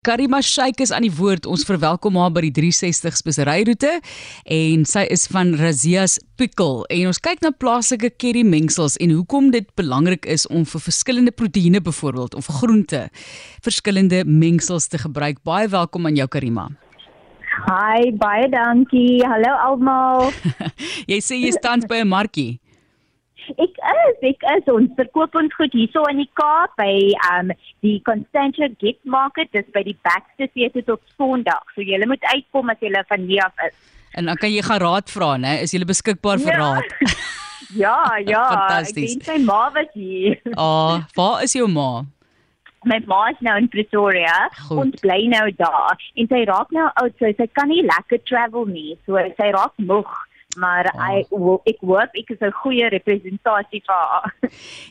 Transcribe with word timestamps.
Karima 0.00 0.38
Sheikh 0.40 0.80
is 0.80 0.94
aan 0.96 1.04
die 1.04 1.12
woord. 1.12 1.44
Ons 1.44 1.66
verwelkom 1.68 2.14
haar 2.16 2.30
by 2.32 2.40
die 2.46 2.54
360 2.56 3.18
speseryroete 3.18 3.90
en 4.48 4.86
sy 4.88 5.02
is 5.12 5.26
van 5.28 5.50
Razia's 5.60 6.14
Pickle 6.40 6.86
en 6.88 7.10
ons 7.10 7.20
kyk 7.20 7.42
na 7.44 7.50
plaaslike 7.52 8.08
curry 8.16 8.40
mengsels 8.48 8.96
en 8.96 9.12
hoekom 9.12 9.50
dit 9.52 9.68
belangrik 9.76 10.24
is 10.24 10.46
om 10.48 10.64
vir 10.64 10.84
verskillende 10.86 11.34
proteïene 11.36 11.84
byvoorbeeld 11.84 12.38
of 12.40 12.48
groente 12.62 13.02
verskillende 13.60 14.22
mengsels 14.24 14.88
te 14.88 15.02
gebruik. 15.04 15.44
Baie 15.44 15.68
welkom 15.68 16.08
aan 16.08 16.16
jou 16.16 16.28
Karima. 16.32 16.70
Hi, 17.68 18.08
baie 18.16 18.48
dankie. 18.48 19.20
Hallo 19.28 19.52
almal. 19.68 20.30
jy 21.12 21.20
sê 21.20 21.36
jy 21.44 21.52
staan 21.60 21.84
by 21.84 22.00
'n 22.00 22.08
markie. 22.08 22.56
Ek 23.58 23.78
is, 23.92 24.18
ek 24.30 24.44
is 24.54 24.68
ons 24.70 24.90
verkoop 24.98 25.34
ons 25.38 25.54
goed 25.58 25.74
hierso 25.74 26.04
in 26.10 26.20
die 26.22 26.30
Kaap 26.38 26.76
by 26.78 26.92
um 27.32 27.50
die 27.84 27.98
Constantia 28.06 28.68
Gift 28.82 29.02
Market 29.04 29.50
dis 29.56 29.66
by 29.74 29.82
die 29.86 29.96
Baxter 30.06 30.50
Theatre 30.52 30.84
tot 30.86 31.02
Sondag. 31.16 31.64
So 31.74 31.82
julle 31.86 32.06
moet 32.10 32.24
uitkom 32.30 32.70
as 32.70 32.82
julle 32.84 33.02
van 33.08 33.26
hier 33.26 33.46
af 33.46 33.66
is. 33.66 33.74
En 34.18 34.30
dan 34.30 34.38
kan 34.38 34.50
jy 34.52 34.62
gaan 34.66 34.82
raad 34.82 35.10
vra, 35.10 35.34
né? 35.38 35.60
Is 35.64 35.74
jy 35.74 35.82
beskikbaar 35.86 36.40
vir 36.42 36.54
ja. 36.54 36.60
raad? 36.60 37.18
ja, 37.84 37.98
ja. 38.26 38.46
Fantasties. 38.54 39.18
Ek 39.18 39.26
dink 39.26 39.28
my 39.28 39.38
ma 39.46 39.60
was 39.74 39.92
hier. 39.94 40.40
Ah, 40.54 40.64
oh, 40.64 40.96
waar 41.18 41.44
is 41.46 41.54
jou 41.54 41.68
ma? 41.70 41.90
My 42.88 42.96
ma 43.06 43.26
is 43.28 43.40
nou 43.44 43.58
in 43.60 43.68
Pretoria 43.68 44.48
en 44.72 44.94
bly 45.02 45.20
nou 45.28 45.44
daar. 45.58 46.00
En 46.16 46.30
sy 46.30 46.42
raak 46.48 46.70
nou 46.72 46.86
oud, 47.02 47.14
so 47.20 47.28
sy 47.36 47.46
kan 47.52 47.68
nie 47.68 47.82
lekker 47.84 48.22
travel 48.24 48.64
nie. 48.70 48.96
So 49.04 49.20
sy 49.36 49.50
raak 49.52 49.76
moeg 49.84 50.08
maar 50.58 50.90
oh. 50.94 51.10
ek 51.18 51.28
ek 51.70 51.82
hoop 51.86 52.16
ek 52.18 52.30
is 52.34 52.40
'n 52.42 52.52
goeie 52.62 52.88
representasie 52.90 53.82
vir 53.86 53.94
haar. 53.94 54.34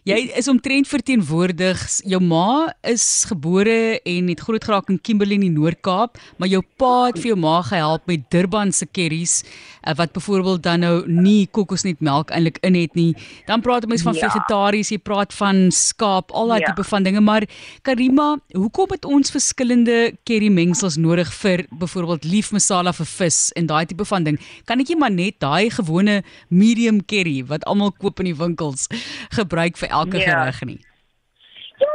Jy 0.03 0.19
is 0.39 0.47
omtrent 0.47 0.87
verteenwoordig. 0.87 1.79
Jou 2.07 2.21
ma 2.21 2.71
is 2.81 3.25
gebore 3.27 3.99
en 4.03 4.27
het 4.27 4.39
groot 4.39 4.63
geraak 4.63 4.89
in 4.89 5.01
Kimberley 5.01 5.35
in 5.35 5.47
die 5.47 5.53
Noord-Kaap, 5.53 6.17
maar 6.37 6.47
jou 6.47 6.63
pa 6.77 7.09
het 7.09 7.19
vir 7.19 7.33
jou 7.33 7.39
ma 7.39 7.61
gehelp 7.61 8.07
met 8.07 8.29
Durban 8.31 8.71
se 8.71 8.85
curries 8.85 9.43
uh, 9.43 9.93
wat 9.95 10.11
byvoorbeeld 10.11 10.63
dan 10.63 10.79
nou 10.79 11.03
nie 11.07 11.47
kokosnetmelk 11.51 12.31
eintlik 12.31 12.57
in 12.61 12.75
het 12.75 12.95
nie. 12.95 13.15
Dan 13.45 13.61
praat 13.61 13.87
mense 13.87 14.03
van 14.03 14.15
ja. 14.15 14.29
vegetaries, 14.29 14.89
jy 14.89 14.97
praat 14.97 15.33
van 15.33 15.67
skaap, 15.71 16.31
al 16.31 16.47
daai 16.47 16.61
ja. 16.61 16.71
tipe 16.71 16.83
van 16.87 17.03
dinge, 17.03 17.21
maar 17.21 17.45
Karima, 17.81 18.37
hoekom 18.55 18.95
het 18.95 19.05
ons 19.05 19.31
verskillende 19.31 20.15
curry 20.27 20.49
mengsels 20.53 20.97
nodig 20.97 21.31
vir 21.41 21.65
byvoorbeeld 21.69 22.27
lief 22.29 22.51
masala 22.55 22.93
vir 22.93 23.09
vis 23.09 23.39
en 23.59 23.69
daai 23.69 23.85
tipe 23.89 24.05
van 24.05 24.23
ding? 24.23 24.39
Kan 24.69 24.79
ek 24.79 24.93
net 24.93 24.99
maar 24.99 25.13
net 25.13 25.39
daai 25.49 25.69
gewone 25.79 26.21
medium 26.49 27.01
curry 27.13 27.39
wat 27.53 27.65
almal 27.65 27.95
koop 28.03 28.21
in 28.23 28.31
die 28.31 28.39
winkels 28.43 28.87
gebruik 29.39 29.81
vir 29.81 29.89
elke 30.01 30.21
ja. 30.21 30.29
gereg 30.29 30.61
nie. 30.71 30.79
Ja, 31.79 31.91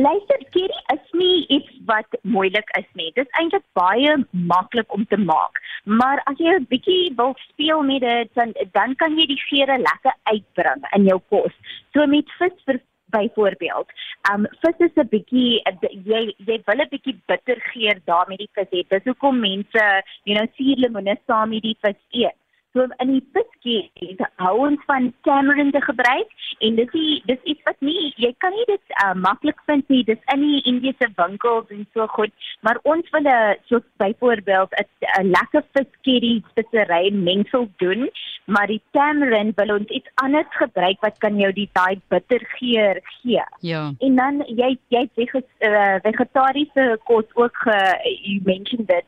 luister, 0.00 0.40
curry 0.54 0.80
is 0.94 1.12
nie 1.20 1.46
iets 1.58 1.72
wat 1.90 2.18
moeilik 2.22 2.70
is 2.78 2.88
nie. 2.98 3.10
Dit 3.14 3.26
is 3.26 3.38
eintlik 3.40 3.64
baie 3.78 4.16
maklik 4.52 4.92
om 4.96 5.04
te 5.12 5.18
maak. 5.20 5.60
Maar 5.84 6.22
as 6.30 6.38
jy 6.38 6.56
'n 6.56 6.68
bietjie 6.72 7.14
wil 7.20 7.34
speel 7.48 7.82
met 7.82 8.00
dit, 8.00 8.30
dan 8.34 8.54
dan 8.72 8.96
kan 8.96 9.18
jy 9.18 9.26
die 9.26 9.42
geure 9.48 9.78
lekker 9.78 10.14
uitbring 10.32 10.84
in 10.96 11.04
jou 11.04 11.20
kos. 11.28 11.54
So 11.92 12.06
met 12.06 12.36
vis 12.38 12.56
vir 12.64 12.80
byvoorbeeld. 13.16 13.88
Um 14.32 14.46
vis 14.62 14.78
is 14.86 14.96
'n 14.96 15.08
bietjie 15.14 15.62
jy 16.04 16.34
jy 16.48 16.62
wil 16.66 16.80
'n 16.80 16.88
bietjie 16.94 17.16
bitter 17.26 17.60
geur 17.72 18.00
daarmee 18.04 18.42
die 18.44 18.54
vis 18.54 18.72
hê. 18.72 18.88
Dis 18.88 19.04
hoekom 19.04 19.40
mense, 19.40 19.84
you 20.24 20.34
know, 20.36 20.46
suurlemoene 20.56 21.16
saam 21.26 21.48
met 21.48 21.62
die 21.62 21.78
vis 21.80 22.00
eet. 22.10 22.38
So 22.76 22.84
in 23.00 23.12
die 23.14 23.24
piskie 23.32 24.16
hou 24.42 24.54
ons 24.66 24.82
van 24.84 25.08
tamarind 25.24 25.72
te 25.72 25.80
gebruik 25.80 26.32
en 26.66 26.76
dis 26.76 26.90
die, 26.92 27.22
dis 27.24 27.40
iets 27.48 27.64
wat 27.64 27.78
nie 27.80 28.10
jy 28.20 28.34
kan 28.44 28.52
nie 28.52 28.66
dit 28.68 28.96
uh, 29.00 29.14
maklik 29.16 29.62
vind 29.70 29.88
nie 29.92 30.02
dis 30.04 30.20
in 30.34 30.44
die 30.44 30.60
Indiese 30.68 31.08
winkels 31.16 31.72
en 31.72 31.86
so 31.96 32.04
goed 32.18 32.34
maar 32.60 32.76
ons 32.84 33.08
wil 33.16 33.24
'n 33.32 33.56
so 33.70 33.80
byvoorbeeld 34.02 34.76
'n 34.76 35.32
lekker 35.32 35.64
piskie 35.72 36.44
spesery 36.52 37.08
mengsel 37.12 37.68
doen 37.80 38.10
maar 38.44 38.66
die 38.66 38.82
tamarind 38.92 39.56
wil 39.56 39.76
ons 39.78 39.88
iets 39.88 40.10
anders 40.14 40.52
gebruik 40.60 41.00
wat 41.00 41.18
kan 41.18 41.40
jou 41.40 41.52
die 41.52 41.70
daai 41.72 42.00
bitter 42.08 42.42
geur 42.58 43.00
gee. 43.20 43.44
Ja. 43.60 43.92
En 43.98 44.16
dan 44.16 44.44
jy 44.46 44.76
jy 44.88 45.08
sê 45.16 45.24
uh, 45.32 45.96
vegetariese 46.02 46.98
kos 47.04 47.24
ook 47.34 47.56
uh, 47.66 47.96
you 48.04 48.40
mentioned 48.44 48.88
that 48.88 49.04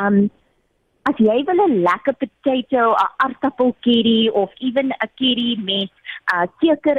um 0.00 0.30
as 1.08 1.16
jy 1.20 1.38
wil 1.48 1.60
'n 1.66 1.82
lekker 1.86 2.14
potato, 2.22 2.82
'n 2.92 3.12
aardappel 3.24 3.74
curry 3.84 4.28
of 4.28 4.50
even 4.58 4.88
'n 4.88 5.10
curry 5.20 5.50
met 5.70 5.90
'n 5.90 6.34
uh, 6.34 6.46
teker 6.60 6.96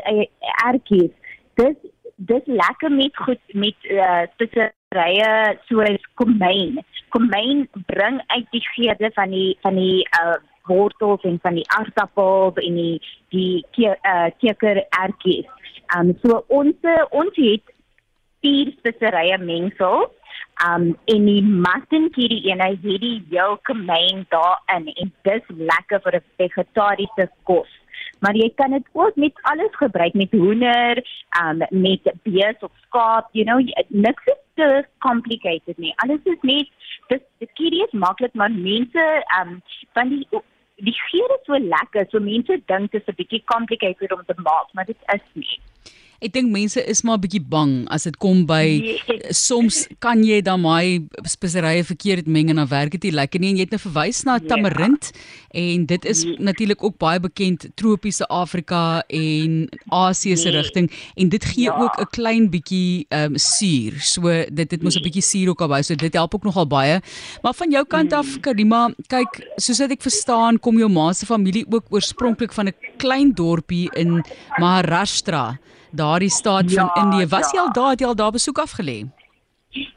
ertjies, 0.69 1.13
dis 1.55 1.77
dis 2.15 2.45
lekker 2.45 2.91
met 2.91 3.15
goed 3.17 3.43
met 3.53 3.77
uh, 3.83 4.23
speserye 4.35 5.57
soos 5.67 6.03
komyn. 6.13 6.79
Komyn 7.09 7.67
bring 7.85 8.21
uit 8.27 8.47
die 8.51 8.65
geurde 8.75 9.11
van 9.13 9.29
die 9.29 9.57
van 9.61 9.75
die 9.75 10.07
uh, 10.21 10.37
wortels 10.67 11.21
en 11.21 11.39
van 11.41 11.53
die 11.53 11.69
aardappels 11.77 12.55
en 12.55 12.75
die 12.75 13.01
die 13.29 13.65
uh, 13.77 14.29
teker 14.39 14.85
ertjies. 15.03 15.49
Um 15.97 16.13
so 16.23 16.43
ons 16.47 16.75
ons 17.11 17.35
het 17.35 17.73
vier 18.41 18.71
speserye 18.77 19.37
mengsels 19.37 20.13
Um 20.63 20.97
en 21.11 21.25
die 21.27 21.41
mutton 21.43 22.09
curry 22.15 22.37
en 22.51 22.61
hy 22.63 22.69
het 22.79 23.01
die 23.01 23.17
yolk 23.29 23.73
main 23.75 24.23
daarin 24.31 24.87
en 24.95 25.11
dis 25.27 25.49
lekker 25.71 25.99
vir 26.05 26.15
'n 26.15 26.23
vegetariese 26.37 27.27
kos. 27.43 27.71
Maar 28.19 28.35
jy 28.35 28.49
kan 28.55 28.71
dit 28.71 28.87
ook 28.93 29.15
met 29.15 29.33
alles 29.41 29.75
gebruik 29.75 30.13
met 30.13 30.31
hoender, 30.31 31.03
um 31.43 31.57
met 31.69 32.07
bees 32.23 32.59
of 32.61 32.71
skaap, 32.87 33.27
you 33.31 33.45
know, 33.45 33.59
niks 33.89 34.25
is 34.25 34.41
te 34.55 34.85
complicated 34.99 35.77
nie. 35.77 35.93
Alles 35.95 36.23
is 36.23 36.41
net 36.41 36.67
dis 37.07 37.21
die 37.37 37.49
curry 37.53 37.83
is 37.83 37.91
maklik, 37.91 38.33
maar 38.33 38.51
mense 38.51 39.23
um 39.39 39.61
van 39.93 40.09
die 40.09 40.27
die 40.75 40.97
geur 41.09 41.29
is 41.37 41.45
so 41.45 41.59
lekker, 41.59 42.05
so 42.09 42.19
mense 42.19 42.61
dink 42.65 42.91
dit 42.91 43.01
is 43.01 43.07
'n 43.07 43.15
bietjie 43.15 43.43
complicated 43.45 44.11
om 44.11 44.23
te 44.25 44.35
maak, 44.37 44.67
maar 44.73 44.85
dit 44.85 45.01
is 45.13 45.27
nie. 45.33 45.59
Ek 46.23 46.31
dink 46.33 46.51
mense 46.51 46.79
is 46.79 47.03
maar 47.03 47.17
'n 47.17 47.21
bietjie 47.21 47.43
bang 47.43 47.87
as 47.91 48.03
dit 48.03 48.17
kom 48.17 48.45
by 48.45 48.65
yes. 48.81 49.47
soms 49.47 49.87
kan 49.99 50.23
jy 50.23 50.41
dan 50.41 50.61
my 50.61 51.03
speserye 51.27 51.83
verkeerd 51.83 52.27
meng 52.27 52.49
en 52.49 52.55
dan 52.55 52.67
werk 52.67 52.91
dit 52.91 53.03
nie 53.03 53.11
lekker 53.11 53.39
nie 53.39 53.49
en 53.49 53.57
jy 53.57 53.65
het 53.67 53.75
nou 53.75 53.79
verwys 53.79 54.23
na 54.23 54.39
ja. 54.39 54.47
tamarind 54.47 55.11
en 55.51 55.85
dit 55.85 56.05
is 56.05 56.23
yes. 56.23 56.39
natuurlik 56.39 56.83
ook 56.83 56.97
baie 56.97 57.19
bekend 57.19 57.67
tropiese 57.75 58.25
Afrika 58.27 59.03
en 59.09 59.67
Asië 59.91 60.37
se 60.37 60.49
yes. 60.49 60.55
rigting 60.55 60.91
en 61.15 61.29
dit 61.29 61.45
gee 61.45 61.67
ja. 61.67 61.75
ook 61.75 61.99
'n 61.99 62.09
klein 62.11 62.49
bietjie 62.49 63.05
um, 63.09 63.37
suur. 63.37 63.99
So 63.99 64.21
dit 64.51 64.69
dit 64.69 64.81
moet 64.81 64.95
'n 64.95 65.03
bietjie 65.03 65.21
suur 65.21 65.49
ook 65.49 65.61
albei. 65.61 65.83
So 65.83 65.95
dit 65.95 66.13
help 66.13 66.35
ook 66.35 66.43
nogal 66.43 66.67
baie. 66.67 67.01
Maar 67.41 67.53
van 67.53 67.71
jou 67.71 67.85
kant 67.85 68.13
af 68.13 68.27
mm. 68.27 68.39
Karima, 68.41 68.93
kyk, 69.07 69.47
soos 69.57 69.79
ek 69.79 70.01
verstaan, 70.01 70.59
kom 70.59 70.77
jou 70.77 70.89
ma 70.89 71.13
se 71.13 71.25
familie 71.25 71.65
ook 71.69 71.85
oorspronklik 71.89 72.53
van 72.53 72.67
'n 72.67 72.75
klein 72.97 73.33
dorpie 73.33 73.89
in 73.95 74.23
Maharashtra 74.57 75.59
daardie 75.95 76.29
staat 76.29 76.71
ja, 76.71 76.87
van 76.87 77.03
Indië. 77.03 77.27
Was 77.27 77.51
jy 77.51 77.59
ja. 77.59 77.65
al 77.65 77.73
daar, 77.73 77.89
het 77.89 77.99
jy 77.99 78.07
al 78.07 78.15
daar 78.15 78.31
besoek 78.31 78.59
afgelê? 78.59 78.99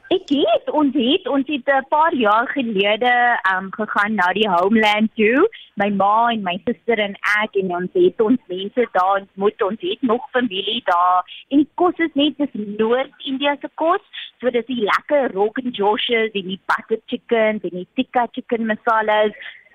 Ek 0.09 0.31
het 0.33 0.71
ons 0.73 0.95
het 0.97 1.27
ons 1.29 1.47
het 1.47 1.69
'n 1.69 1.87
paar 1.89 2.15
jaar 2.15 2.49
gelede 2.49 3.13
um 3.53 3.69
gegaan 3.71 4.15
na 4.15 4.33
die 4.33 4.49
homeland 4.49 5.11
toe. 5.15 5.49
My 5.77 5.89
ma 5.91 6.29
en 6.31 6.43
my 6.43 6.57
suster 6.65 6.99
en 6.99 7.15
ek 7.43 7.55
en 7.63 7.75
ons 7.77 7.91
het 7.93 8.21
ons 8.21 8.41
mense 8.47 8.89
daar 8.93 9.21
ontmoet. 9.21 9.63
Ons 9.63 9.81
het 9.81 10.03
nog 10.03 10.31
familie 10.31 10.83
daar. 10.85 11.23
En 11.49 11.57
die 11.59 11.71
kos 11.75 11.97
is 11.97 12.15
net 12.15 12.39
dis 12.39 12.53
Noord-Indië 12.79 13.57
se 13.61 13.69
kos. 13.75 14.03
So 14.41 14.51
dis 14.51 14.67
die 14.67 14.83
lekker 14.83 15.33
rogan 15.33 15.71
joshes 15.71 16.31
en 16.33 16.47
die 16.47 16.61
butter 16.67 17.01
chicken 17.07 17.61
en 17.63 17.75
die 17.79 17.89
tikka 17.95 18.27
chicken 18.33 18.67
masalas 18.67 19.33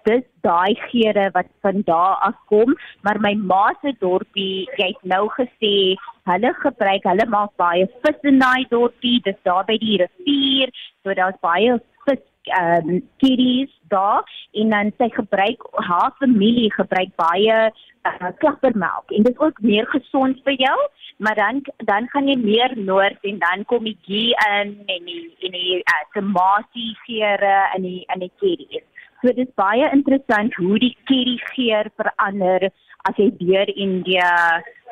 dis 0.08 0.24
daai 0.42 0.76
geure 0.90 1.30
wat 1.34 1.50
van 1.62 1.82
daar 1.88 2.16
af 2.28 2.36
kom, 2.52 2.76
maar 3.02 3.20
my 3.20 3.34
ma 3.52 3.66
se 3.82 3.94
dorpie, 4.00 4.68
jy 4.78 4.90
het 4.92 5.04
nou 5.16 5.28
gesê, 5.38 5.96
hulle 6.30 6.54
gebruik, 6.60 7.08
hulle 7.10 7.26
maak 7.32 7.56
baie 7.62 7.88
vis 8.06 8.30
in 8.30 8.40
daai 8.44 8.66
dorpie, 8.72 9.20
dis 9.26 9.40
daar 9.48 9.66
by 9.68 9.78
die 9.82 9.98
rivier, 10.04 10.72
so 11.04 11.16
daar's 11.20 11.40
baie 11.44 11.80
vis 12.08 12.22
ehm 12.52 12.90
um, 12.90 13.02
kiddies 13.24 13.72
daar 13.88 14.24
en 14.52 14.70
dan 14.70 14.92
sy 14.98 15.08
gebruik 15.16 15.62
haar 15.88 16.12
familie 16.20 16.72
gebruik 16.74 17.14
baie 17.16 17.58
uh, 17.72 18.32
klappermelk 18.42 19.12
en 19.16 19.24
dit 19.24 19.32
is 19.32 19.40
ook 19.40 19.62
meer 19.64 19.88
gesond 19.96 20.42
vir 20.44 20.58
jou 20.66 20.80
maar 21.24 21.40
dan 21.40 21.62
dan 21.88 22.10
gaan 22.12 22.28
jy 22.28 22.36
meer 22.36 22.76
noord 22.76 23.24
en 23.32 23.40
dan 23.40 23.64
kom 23.72 23.88
die 23.88 23.98
ghee 24.08 24.36
in 24.50 24.76
en 24.96 25.08
die 25.12 25.24
en 25.48 25.56
die 25.56 25.80
uh, 25.80 26.04
tomatie 26.18 26.92
geure 27.06 27.56
in 27.78 27.88
die 27.88 28.02
in 28.16 28.28
die 28.28 28.34
kiddies 28.44 28.90
So 29.24 29.32
dit 29.32 29.48
is 29.48 29.56
baie 29.56 29.88
interessant 29.96 30.56
hoe 30.60 30.78
die 30.84 30.96
curry 31.08 31.38
geur 31.54 31.88
verander 31.96 32.66
as 33.08 33.16
jy 33.16 33.30
deur 33.40 33.70
Indië 33.72 34.26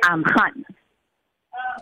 um, 0.08 0.24
gaan. 0.24 0.64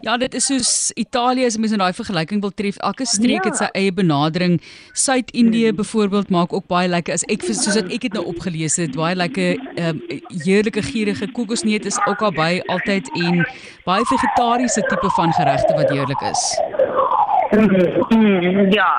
Ja, 0.01 0.17
dit 0.17 0.33
is 0.33 0.45
soos 0.45 0.91
Italië 0.95 1.45
as 1.45 1.57
mens 1.57 1.73
in 1.75 1.81
daai 1.81 1.93
vergelyking 1.93 2.41
wil 2.41 2.53
tref. 2.55 2.77
Elke 2.77 3.05
streek 3.05 3.43
ja. 3.43 3.49
het 3.49 3.59
sy 3.59 3.67
eie 3.75 3.91
benadering. 3.93 4.59
Suid-Indië 4.93 5.67
hmm. 5.67 5.75
byvoorbeeld 5.81 6.29
maak 6.29 6.53
ook 6.53 6.67
baie 6.71 6.87
lekker 6.87 7.13
as 7.17 7.25
ek 7.27 7.43
soos 7.43 7.67
wat 7.75 7.91
ek 7.91 8.07
het 8.07 8.15
nou 8.15 8.25
opgelees 8.31 8.79
het, 8.79 8.95
baie 8.95 9.17
lekker 9.19 9.59
ehm 9.75 9.99
um, 9.99 10.01
heerlike 10.45 10.81
gierige 10.87 11.27
kokosneut 11.35 11.85
is 11.85 11.99
ook 12.07 12.21
al 12.23 12.31
by 12.31 12.61
altyd 12.71 13.11
en 13.19 13.43
baie 13.85 14.05
vegetariese 14.07 14.85
tipe 14.87 15.09
van 15.17 15.33
geregte 15.33 15.75
wat 15.75 15.91
heerlik 15.91 16.21
is. 16.31 16.43
Ja, 18.71 18.93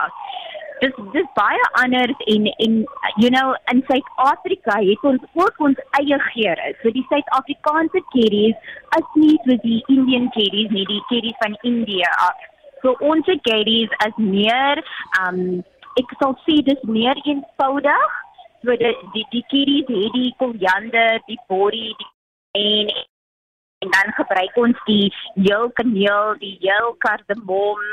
dis 0.82 1.00
dis 1.14 1.28
baie 1.38 1.64
anders 1.82 2.22
en 2.34 2.46
en 2.66 2.76
you 3.22 3.30
know 3.30 3.54
in 3.72 3.82
Suid-Afrika 3.88 4.78
het 4.88 5.08
ons 5.12 5.24
ook 5.42 5.64
ons 5.68 5.82
eie 6.00 6.18
geure. 6.28 6.70
So 6.82 6.92
die 6.96 7.06
Suid-Afrikaanse 7.08 8.02
curries 8.14 8.70
is 8.98 9.10
nie 9.14 9.36
so 9.46 9.58
die 9.64 9.80
Indian 9.88 10.30
curries 10.36 10.72
nie, 10.76 10.86
die 10.92 11.02
curries 11.08 11.38
van 11.44 11.58
India. 11.72 12.12
So 12.82 12.96
ons 13.12 13.28
curries 13.48 13.98
is 14.06 14.16
meer 14.16 14.82
um 15.22 15.60
ek 16.00 16.16
sal 16.22 16.36
sê 16.46 16.60
dis 16.70 16.88
meer 16.88 17.18
eenvoudig. 17.24 18.16
So 18.64 18.76
die 18.76 18.94
die, 19.16 19.26
die 19.34 19.44
curries 19.52 19.92
het 19.92 20.16
die 20.16 20.32
koriander, 20.42 21.20
die 21.28 21.40
bori, 21.48 21.90
die 21.98 22.10
en 22.52 22.90
dan 24.00 24.12
gebruik 24.16 24.56
ons 24.56 24.80
die 24.88 25.12
heel 25.34 25.68
kaneel, 25.78 26.34
die 26.40 26.56
heel 26.64 26.94
kardemom, 27.04 27.84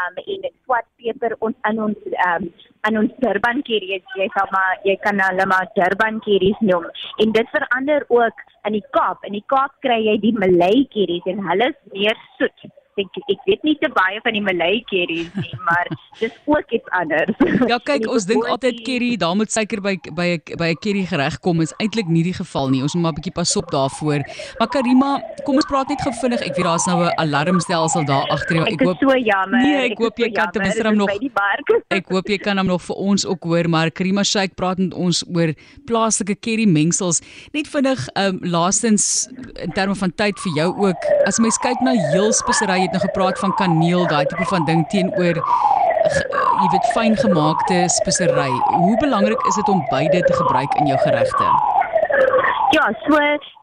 um 0.00 0.20
en 0.24 0.48
swart 0.64 0.88
peper 0.96 1.36
ons 1.40 1.56
in 1.70 1.82
ons 1.88 2.10
um 2.30 2.50
in 2.88 2.98
ons 3.02 3.12
Durban 3.20 3.62
curries. 3.68 4.04
Jy 4.16 4.28
sal 4.36 4.48
maar 4.54 4.80
jy 4.88 4.96
kan 5.04 5.20
hulle 5.20 5.46
maar 5.52 5.68
Durban 5.76 6.20
curries 6.24 6.60
noem. 6.72 6.88
En 7.22 7.36
dit 7.36 7.54
verander 7.56 8.04
ook 8.08 8.44
in 8.68 8.78
die 8.78 8.86
Kaap. 8.96 9.24
In 9.28 9.36
die 9.36 9.46
Kaap 9.52 9.76
kry 9.84 10.00
jy 10.08 10.18
die 10.24 10.36
Malay 10.36 10.86
curries 10.94 11.32
en 11.32 11.44
hulle 11.50 11.72
is 11.74 11.80
meer 11.92 12.28
soet 12.38 12.70
ek 12.98 13.18
ek 13.30 13.40
weet 13.46 13.62
nie 13.66 13.76
te 13.80 13.88
baie 13.94 14.18
van 14.24 14.34
die 14.36 14.42
Malay 14.42 14.80
curries 14.90 15.30
nie, 15.38 15.54
maar 15.66 15.86
dis 16.18 16.34
ook 16.46 16.70
iets 16.70 16.88
anders. 16.96 17.34
Ja, 17.70 17.78
kyk, 17.78 18.06
ons 18.10 18.26
dink 18.26 18.46
altyd 18.50 18.80
curry, 18.86 19.12
daar 19.20 19.36
moet 19.38 19.52
suiker 19.52 19.82
by 19.84 19.94
by 20.16 20.26
'n 20.38 20.58
by 20.58 20.68
'n 20.72 20.80
curry 20.82 21.04
gereg 21.06 21.38
kom, 21.40 21.60
is 21.60 21.74
eintlik 21.78 22.08
nie 22.08 22.22
die 22.26 22.34
geval 22.34 22.70
nie. 22.70 22.82
Ons 22.82 22.94
moet 22.94 23.02
maar 23.02 23.12
'n 23.12 23.20
bietjie 23.20 23.36
pas 23.36 23.56
op 23.56 23.70
daarvoor. 23.70 24.24
Maar 24.58 24.68
Karima, 24.68 25.10
kom 25.44 25.54
ons 25.56 25.66
praat 25.66 25.88
net 25.88 26.02
gou 26.02 26.12
vinnig. 26.12 26.40
Ek 26.40 26.56
weet 26.56 26.66
daar's 26.66 26.86
nou 26.86 27.04
'n 27.04 27.14
alarmstelsel 27.16 28.04
daar 28.04 28.26
agter 28.28 28.56
jou. 28.56 28.66
Ek, 28.66 28.80
ek 28.80 28.86
hoop 28.86 28.98
so 28.98 29.16
jammer. 29.16 29.60
Nee, 29.60 29.84
ek, 29.84 29.92
ek 29.92 29.98
hoop 29.98 30.16
jy 30.18 30.30
kan 30.32 30.50
ten 30.50 30.62
minste 30.62 30.86
hom 30.86 30.96
nog 30.96 31.10
Ek 31.98 32.08
hoop 32.08 32.28
jy 32.28 32.38
kan 32.38 32.58
hom 32.58 32.66
nog 32.66 32.82
vir 32.82 32.96
ons 32.96 33.26
ook 33.26 33.42
hoor, 33.44 33.68
maar 33.68 33.90
Karima 33.90 34.22
Sheikh 34.22 34.54
praat 34.54 34.78
met 34.78 34.94
ons 34.94 35.24
oor 35.34 35.54
plaaslike 35.86 36.36
curry 36.40 36.66
mengsels. 36.66 37.20
Net 37.52 37.68
vinnig, 37.68 38.08
ehm 38.14 38.38
um, 38.42 38.50
laastens 38.50 39.28
in 39.60 39.72
terme 39.72 39.94
van 39.94 40.12
tyd 40.14 40.38
vir 40.44 40.52
jou 40.56 40.70
ook. 40.86 41.08
As 41.28 41.38
mens 41.38 41.58
kyk 41.62 41.80
na 41.84 41.92
heel 42.12 42.32
speserye 42.32 42.86
het 42.86 42.96
nou 42.96 43.02
gepraat 43.04 43.38
van 43.38 43.54
kaneel, 43.54 44.06
daai 44.08 44.24
tipe 44.26 44.46
van 44.52 44.64
ding 44.68 44.86
teenoor 44.92 45.42
jy 46.60 46.68
weet 46.72 46.88
fyn 46.94 47.16
gemaakte 47.16 47.84
spesery. 47.88 48.50
Hoe 48.76 48.96
belangrik 49.00 49.46
is 49.48 49.60
dit 49.60 49.68
om 49.68 49.84
beide 49.90 50.20
te 50.20 50.32
gebruik 50.32 50.74
in 50.80 50.86
jou 50.92 50.98
geregte? 51.04 51.79
Ja, 52.70 52.84
so 53.06 53.18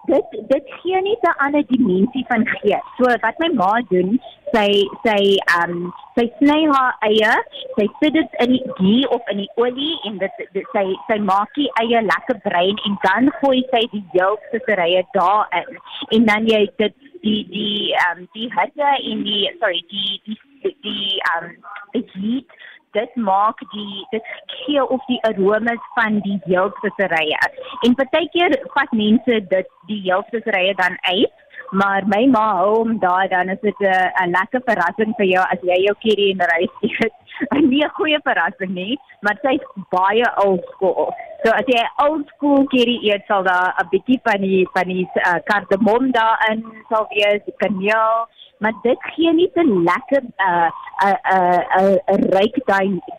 dit 0.08 0.48
dit 0.50 0.66
gee 0.80 1.02
net 1.02 1.22
'n 1.22 1.38
ander 1.44 1.64
dimensie 1.68 2.26
van 2.28 2.48
gees. 2.48 2.88
So 2.98 3.04
wat 3.04 3.40
my 3.40 3.48
ma 3.54 3.82
doen, 3.90 4.20
sy 4.52 4.68
sy 5.04 5.20
ehm 5.56 5.72
um, 5.72 5.94
sy 6.16 6.26
sny 6.40 6.60
haar 6.72 6.96
eie, 7.08 7.34
sy 7.78 7.86
sit 8.00 8.14
dit 8.14 8.36
in 8.44 8.52
die 8.56 8.72
ghee 8.80 9.08
of 9.16 9.32
in 9.32 9.38
die 9.44 9.50
olie 9.56 9.96
en 10.10 10.18
dit, 10.18 10.44
dit 10.54 10.68
sy 10.76 10.86
sy 11.08 11.18
maak 11.30 11.54
die 11.56 11.70
eie 11.84 12.02
lekker 12.12 12.40
bruin 12.48 12.84
en 12.90 12.98
dan 13.08 13.32
gooi 13.40 13.64
sy 13.72 13.84
die 13.96 14.04
heel 14.12 14.38
speserye 14.48 15.04
daarin. 15.16 15.80
En 16.10 16.26
dan 16.32 16.52
jy 16.52 16.64
dit 16.84 16.96
die 17.22 17.44
die 17.56 17.96
ehm 17.96 18.18
um, 18.18 18.30
die 18.34 18.52
hitte 18.60 18.92
en 19.12 19.24
die 19.24 19.44
sorry 19.60 19.84
die 19.96 20.22
die 20.26 20.76
die 20.84 21.22
ehm 21.32 21.46
um, 21.46 21.56
die 21.96 22.06
heat 22.14 22.57
dit 23.00 23.16
maak 23.30 23.64
die 23.74 24.06
dit 24.12 24.32
gee 24.60 24.84
of 24.96 25.10
die 25.12 25.20
aromas 25.30 25.84
van 25.98 26.22
die 26.28 26.40
heelvisserye. 26.46 27.42
En 27.88 27.98
partykeer 28.00 28.56
vat 28.76 28.96
mense 29.04 29.42
dit 29.56 29.76
die 29.92 30.02
heelvisserye 30.08 30.74
dan 30.82 30.98
uit, 31.12 31.46
maar 31.72 32.06
my 32.08 32.24
ma 32.32 32.46
hou 32.60 32.74
hom 32.76 33.00
daar 33.04 33.28
dan 33.30 33.50
is 33.50 33.62
dit 33.62 33.80
'n 33.80 34.32
lekker 34.32 34.62
verrassing 34.70 35.14
vir 35.18 35.28
jou 35.36 35.46
as 35.54 35.62
jy 35.70 35.80
jou 35.86 35.96
curry 36.06 36.32
en 36.32 36.46
rys 36.54 36.76
eet. 36.90 37.14
'n 37.54 37.70
Nie 37.70 37.84
'n 37.86 37.96
goeie 37.98 38.20
verrassing 38.24 38.74
nie, 38.74 39.00
maar 39.22 39.38
sy's 39.42 39.66
baie 39.90 40.28
old 40.46 40.64
school. 40.74 41.14
So 41.44 41.52
as 41.52 41.68
jy 41.68 41.84
old 42.08 42.28
school 42.36 42.66
curry 42.74 42.98
eet, 43.10 43.24
sal 43.28 43.44
daar 43.44 43.76
'n 43.84 43.90
bietjie 43.92 44.20
van 44.24 44.42
die 44.42 44.68
van 44.74 44.88
die 44.88 45.06
uh, 45.16 45.40
kardemom 45.52 46.12
daarin 46.12 46.66
sal 46.90 47.06
wees, 47.10 47.44
kaneel 47.58 48.28
maar 48.60 48.74
dit 48.84 49.00
gee 49.14 49.34
nie 49.34 49.52
'n 49.54 49.84
lekker 49.84 50.24
'n 50.24 50.34
uh, 50.50 50.70
'n 51.04 51.18
uh, 51.36 51.62
'n 51.82 51.92
uh, 51.92 51.98
uh, 52.14 52.30
ryk 52.38 52.56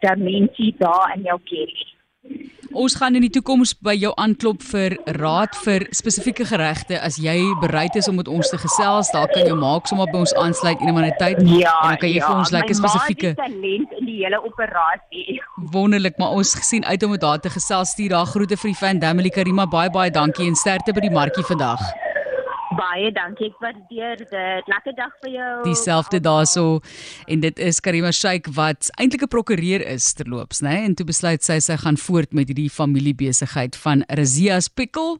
dimensie 0.01 0.75
daar 0.79 1.13
in 1.17 1.23
jou 1.23 1.39
curry. 1.45 1.99
Ons 2.77 2.99
gaan 3.01 3.15
in 3.17 3.25
die 3.25 3.33
toekoms 3.33 3.71
by 3.81 3.95
jou 3.97 4.11
aanklop 4.21 4.61
vir 4.69 4.99
raad 5.17 5.55
vir 5.65 5.87
spesifieke 5.97 6.45
geregte 6.45 6.99
as 7.01 7.17
jy 7.17 7.37
bereid 7.63 7.97
is 7.97 8.11
om 8.11 8.19
met 8.21 8.29
ons 8.29 8.51
te 8.53 8.59
gesels, 8.61 9.09
daar 9.15 9.31
kan 9.33 9.47
jy 9.49 9.55
maak 9.57 9.89
sommer 9.89 10.11
by 10.13 10.21
ons 10.21 10.35
aansluit 10.37 10.81
in 10.85 10.93
'n 10.93 11.13
tyd 11.19 11.41
ja, 11.41 11.73
en 11.83 11.89
dan 11.89 11.97
kan 11.97 12.09
jy 12.09 12.21
ja, 12.21 12.27
vir 12.27 12.37
ons 12.37 12.51
lekker 12.51 12.75
spesifieke 12.75 13.35
talent 13.35 13.93
in 13.99 14.05
die 14.05 14.19
hele 14.25 14.45
operasie. 14.45 15.41
Wonderlik, 15.77 16.19
maar 16.19 16.37
ons 16.37 16.55
gesien 16.55 16.85
uit 16.85 17.03
om 17.03 17.11
met 17.11 17.21
daar 17.21 17.41
te 17.41 17.51
gesels. 17.51 17.89
Stuur 17.89 18.09
daar 18.09 18.27
groete 18.27 18.57
vir 18.57 18.71
die 18.71 18.77
fan 18.77 18.99
Damily 18.99 19.31
Karima. 19.31 19.67
Baie 19.67 19.91
baie 19.91 20.11
dankie 20.11 20.47
en 20.47 20.55
sterkte 20.55 20.93
by 20.93 21.01
die 21.01 21.11
markie 21.11 21.45
vandag. 21.45 21.81
Baie 22.77 23.09
dankie. 23.13 23.49
Ek 23.49 23.63
waardeer 23.63 24.21
dit. 24.21 24.67
Lekker 24.69 24.95
dag 24.97 25.13
vir 25.23 25.31
jou. 25.33 25.53
Dieselfde 25.65 26.21
daarso. 26.21 26.81
En 27.27 27.41
dit 27.41 27.59
is 27.59 27.81
Karima 27.81 28.11
Sheikh 28.13 28.51
wat 28.57 28.91
eintlik 29.01 29.23
'n 29.25 29.33
prokureur 29.33 29.81
is 29.81 30.13
terloops, 30.13 30.61
né? 30.61 30.85
En 30.85 30.95
toe 30.95 31.07
besluit 31.07 31.43
sy 31.43 31.59
sy 31.61 31.77
gaan 31.77 31.97
voort 31.97 32.33
met 32.33 32.49
hierdie 32.49 32.71
familiebesigheid 32.71 33.77
van 33.77 34.05
Razia's 34.09 34.69
Pickle 34.69 35.17